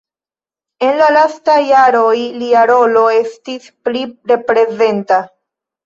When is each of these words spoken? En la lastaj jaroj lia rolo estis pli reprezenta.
En 0.87 0.97
la 1.01 1.09
lastaj 1.17 1.57
jaroj 1.73 2.15
lia 2.41 2.65
rolo 2.73 3.07
estis 3.21 3.71
pli 3.87 4.05
reprezenta. 4.37 5.25